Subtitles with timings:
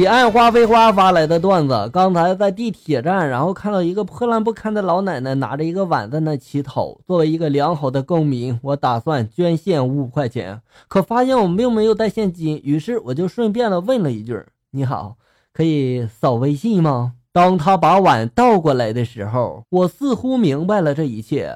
[0.00, 6.96] 彼岸花飞花发来的段子，刚才在地铁站，然后看到一个破烂不堪的老奶奶拿着一个碗在那乞讨。
[7.06, 14.42] 作为一个良好的公民，我打算捐献五块钱，可发现我并没有带现金，于是我就顺便的问了一句
[14.72, 15.16] ：“你好，
[15.52, 21.54] 可以扫微信吗？”当他把碗倒过来的时候，我似乎明白了这一切。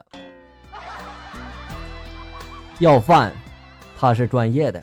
[2.78, 3.32] 要饭，
[3.98, 4.82] 他是专业的。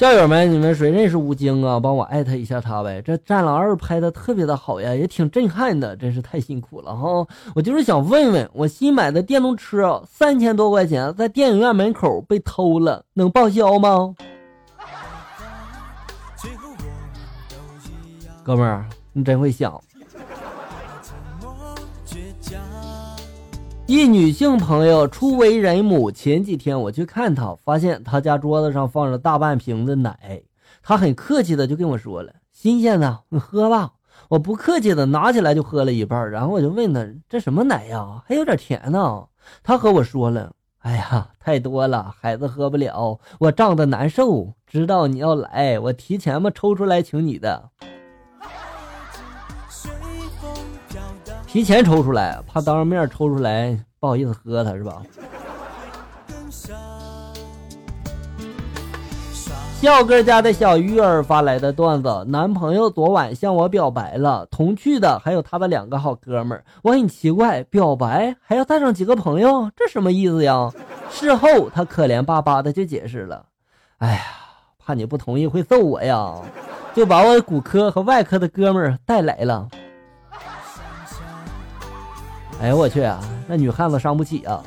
[0.00, 1.78] 校友们，你们谁认识吴京啊？
[1.78, 3.02] 帮我艾特一下他呗。
[3.02, 7.26] 这《战狼二》拍的特别的好呀，也挺震撼的，真是太辛苦了哈。
[7.54, 14.14] 我就是想问问，我新买的电动车三千多块钱，在电影院门口被偷了，能报销吗？
[18.42, 19.78] 哥们儿，你真会想。
[23.90, 30.44] 一女性朋友初为人母，前几天我去看她，发现她家桌子上放着大半瓶子奶，
[30.80, 33.94] 她很客气的就跟我说了：“新鲜的，你喝吧。”
[34.30, 38.22] 我不客气的拿起来就喝了一半，然后我就问她：“这什么奶呀？
[38.24, 39.24] 还有点甜呢。”
[39.64, 44.54] 她和我说了：“哎呀，太多了，孩子喝不了，我胀得难受。
[44.68, 47.70] 知道你要来，我提前嘛抽出来请你的。”
[51.52, 55.02] 提前抽出来，怕当着面抽出来不好意思喝它是吧？
[59.80, 66.62] 笑哥家的小鱼儿发来的段子：男朋友昨晚向我表白了，同去的还有他的两个好哥们儿。
[66.82, 70.70] 我很奇怪，表白还要带上几个朋友，这什么意思呀？
[71.10, 73.44] 事后他可怜巴巴的就解释了
[73.98, 74.20] ：“哎呀，
[74.78, 76.32] 怕你不同意会揍我呀，
[76.94, 79.68] 就把我骨科和外科的哥们儿带来了。”
[82.60, 83.18] 哎呦我去啊！
[83.48, 84.62] 那女汉子伤不起啊！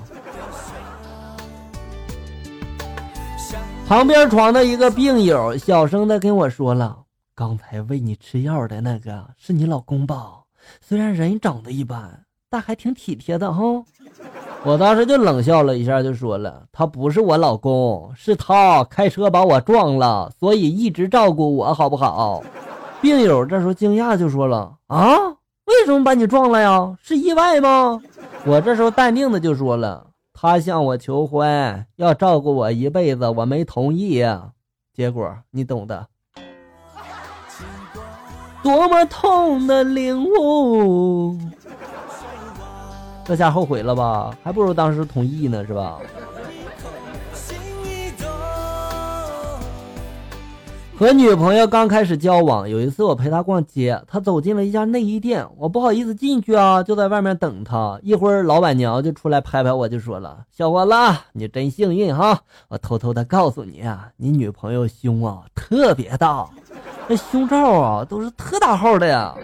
[3.88, 6.98] 旁边床的一个病友小声的跟我说了
[7.36, 10.40] ：“刚才喂你吃药的那个是你老公吧？
[10.82, 13.62] 虽然人长得一般，但还挺体贴的哈。”
[14.66, 22.42] 我当时就冷笑了一下，就说了：“他不是我老公，是他开车把我撞了，所以一直照顾我，好不好？”
[23.02, 25.06] 病友这时候惊讶就说了：“啊？”
[25.80, 26.96] 为什么把你撞了呀？
[27.02, 28.02] 是意外吗？
[28.46, 34.24] 我这时候淡定的就说了，他向我求婚，要照顾我一辈子，我没同意，
[34.94, 36.08] 结果你懂的。
[38.62, 41.38] 多么痛的领悟，
[43.26, 44.34] 这下后悔了吧？
[44.42, 46.00] 还不如当时同意呢，是吧？
[51.04, 58.00] 和女朋友刚开始交往，有一次我陪她逛街，她走进了一家内衣店，我不好意思进去啊，就在外面等她。
[58.02, 60.94] 一会儿老板娘就出来拍拍我，就说了：“小伙子，
[61.34, 62.40] 你真幸运哈！
[62.70, 66.50] 我偷偷的告诉你啊，你女朋友胸啊特别大，
[67.10, 69.36] 那胸罩啊都是特大号的呀。”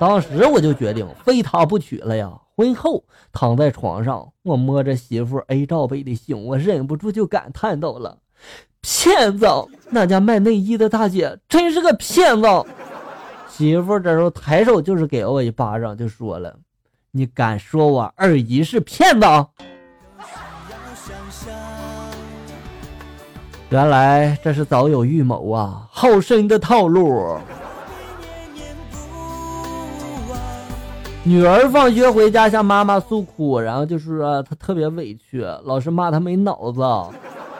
[0.00, 2.32] 当时我就决定非她不娶了呀。
[2.56, 8.16] 婚后躺在床上，我摸着媳妇 A 罩杯的胸，我忍不住就感叹到了。
[8.86, 9.46] 骗子！
[9.88, 12.46] 那家卖内衣的大姐真是个骗子。
[13.48, 16.54] 媳妇这时候抬手就是给了我一巴掌，就说了
[17.10, 19.26] ：“你敢说我二姨是骗子？”
[23.70, 27.38] 原来这是早有预谋啊，好深的套路。
[31.22, 36.82] 女儿放学回家向妈妈诉苦，然后就是说她特别委屈，老师骂她没脑子。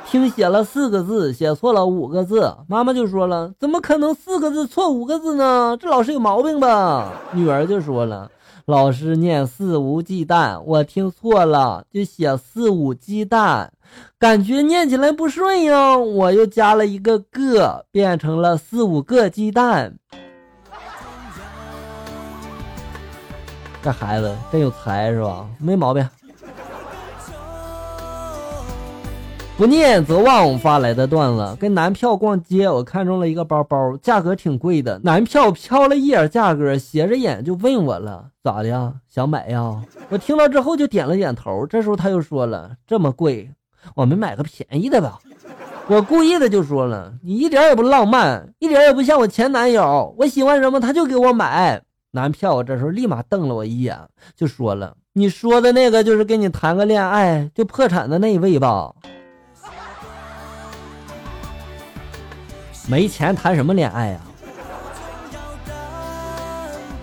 [0.06, 5.76] 听写了四个字，写错了五个字，妈妈就说了：“怎么可能四个字错五个字呢？
[5.80, 8.30] 这老师有毛病吧？”女儿就说了
[8.66, 13.72] ：“老师念肆无忌惮，我听错了，就写肆无鸡蛋，
[14.18, 19.96] 感觉念起来不顺呀，我又加了一个个，变成了四五个鸡蛋。”
[23.82, 25.44] 这孩子真有才是吧？
[25.58, 26.08] 没毛病。
[29.56, 34.98] 不念则忘发来的段子，跟男票逛街，我看中了一个包包，价格挺贵的。
[35.04, 38.92] 男票瞟了一眼价格，斜着眼就问我了：“咋的呀？
[39.08, 39.80] 想买呀？”
[40.10, 41.64] 我听到之后就点了点头。
[41.68, 43.48] 这时候他又说了：“这么贵，
[43.94, 45.20] 我们买个便宜的吧。
[45.86, 50.12] ”我故意的就说了：“你一点也不浪漫，一点也不像我前男友。
[50.18, 51.80] 我喜欢什么他就给我买。”
[52.10, 53.96] 男票这时候立马瞪了我一眼，
[54.34, 58.92] 就说了：“你说的那个就是跟你谈个恋爱就破产的那一位吧？”
[62.86, 64.20] 没钱谈什么恋爱呀？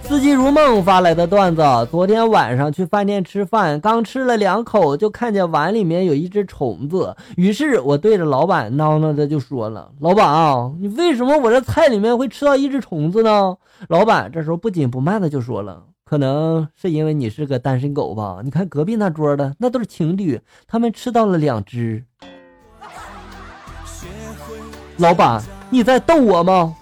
[0.03, 7.15] 四季如梦发来的段子：昨天晚上去饭店吃饭，刚吃了两口，就看见碗里面有一只虫子。
[7.37, 13.55] 于是我对着老板囔囔的就说了：“老板啊，你为什么我这菜里面会吃到一只虫子呢？”
[13.87, 18.41] 老板这时候不紧不慢的就说了：“可能是因为你是个单身狗吧？
[18.43, 22.03] 你看隔壁那桌的那都是情侣，他们吃到了两只。”
[24.97, 25.41] 老板，
[25.73, 26.75] 你在逗我吗？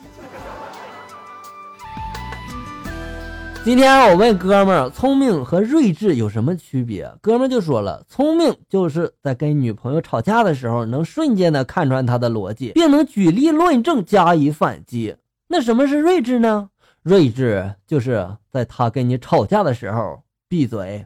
[3.63, 7.07] 今天我问哥们儿，聪明和睿智有什么区别？
[7.21, 15.15] 哥们儿就说了，聪明就是在跟女朋友吵架的时候，能瞬间的看穿她的逻辑，并能举例论证加以反击。
[15.47, 16.69] 那什么是睿智呢？
[17.03, 21.06] 睿智就是在他跟你吵架的时候闭嘴。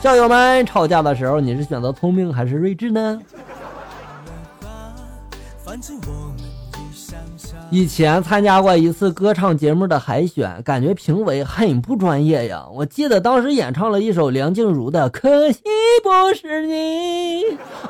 [0.00, 3.20] 校友们，吵架的时候你是选择聪明还是睿智呢？
[7.70, 12.66] 以前参加过一次歌唱节目的海选，感觉评委很不专业呀。
[12.72, 15.60] 我记得当时演唱了一首梁静茹的《可惜
[16.02, 17.42] 不是你》，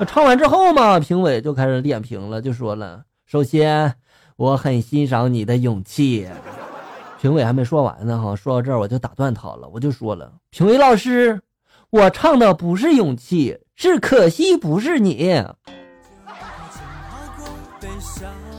[0.07, 3.95] 唱完之后嘛，评委就开始点评了，就说了：“首先，
[4.37, 6.29] 我很欣赏你的勇气。”
[7.21, 11.41] 评委还没说完呢，哈，说到这儿我就打断他了，我就说了：“评委老师，
[11.91, 15.43] 我唱的不是勇气，是可惜不是你。”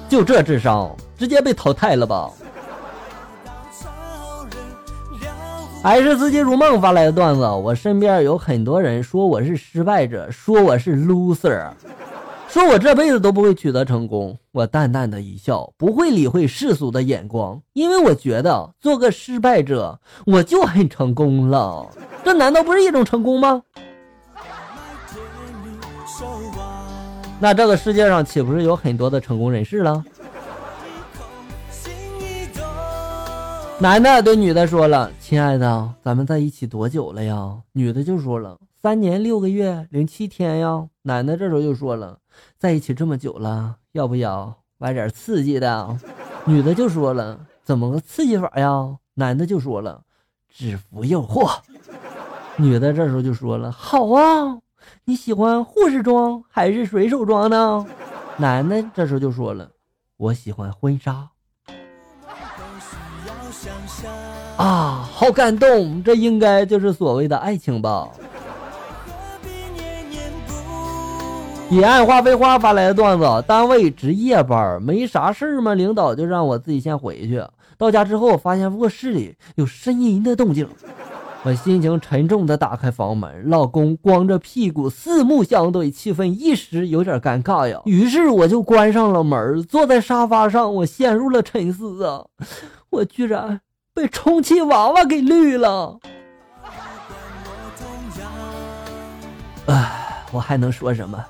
[0.10, 2.32] 就这智商，直接被淘汰了吧？
[5.84, 7.48] 还是自己如梦发来的段子。
[7.48, 11.70] 我身边有很多人说我是失败者，说我是 loser，
[12.50, 14.36] 说我这辈子都不会取得成功。
[14.52, 21.86] 我淡淡的一笑，不会理会世俗的眼光，因为我觉得做个失败者，我就很成功了。
[22.24, 23.62] 这难道不是一种成功吗？
[27.40, 30.04] 那这个世界上岂不是有很多的成功人士了？
[33.80, 42.18] 男的对女的说了：“亲爱的，咱们在一起多久了呀？”女的就说了：“三年六个月零七天呀。”男的这时候又说了
[42.60, 45.98] ：“在一起这么久了，要不要玩点刺激的？”
[46.44, 50.02] 女的就说了：“怎么个刺激法呀？”男的就说了
[50.54, 51.50] ：“制服诱惑。”
[52.58, 54.58] 女的这时候就说了：“好啊。”
[55.06, 57.86] 你喜欢护士装还是水手装呢？
[58.38, 59.70] 男的这时候就说了
[60.18, 61.28] ：“我喜欢婚纱。”
[64.58, 68.08] 啊，好感动，这应该就是所谓的爱情吧？
[71.70, 77.44] 彼岸花非花发来的段子：单位值夜班，没啥事儿嘛，领导就让我自己先回去。
[77.78, 80.68] 到家之后，发现卧室里有呻吟的动静。
[81.50, 87.82] 我心情沉重的打开房门，老公光着屁股，四目相对，气氛一时有点尴尬呀。
[87.86, 92.24] 于是我就关上了门，坐在沙发上，我陷入了沉思啊！
[92.92, 93.62] 我居然
[93.96, 95.98] 被充气娃娃给绿了！
[99.66, 101.26] 唉，我还能说什么？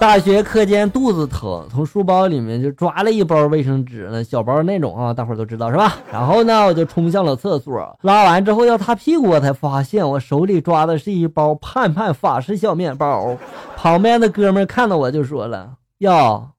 [0.00, 5.96] 大学课间肚子疼，从书包里面就抓了一包卫生纸，那小包那种啊，大伙都知道是吧？
[6.12, 13.36] 然后呢，我就冲向了厕所，拉完之后要擦屁股，我才发现我手里抓的是一包盼盼法式小面包。
[13.76, 16.50] 旁边的哥们看到我就说了：“哟，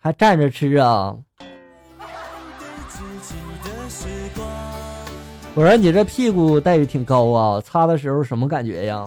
[0.00, 1.14] 还站着吃啊？”
[5.54, 9.06] 我说：“你这屁股待遇挺高啊，擦的时候什么感觉呀？”